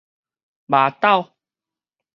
[0.67, 1.35] 峇斗